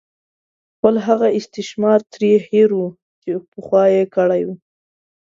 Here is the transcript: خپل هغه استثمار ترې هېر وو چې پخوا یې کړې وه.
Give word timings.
خپل 0.75 0.95
هغه 1.07 1.27
استثمار 1.39 1.99
ترې 2.13 2.31
هېر 2.49 2.69
وو 2.77 2.87
چې 3.21 3.31
پخوا 3.51 3.83
یې 3.95 4.03
کړې 4.15 4.41
وه. 4.47 4.55